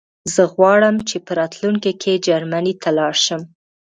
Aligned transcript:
زه 0.33 0.43
غواړم 0.55 0.95
چې 1.09 1.17
په 1.25 1.31
راتلونکي 1.39 1.91
کې 2.01 2.21
جرمنی 2.27 2.73
ته 2.81 2.89
لاړ 2.97 3.13
شم 3.25 3.41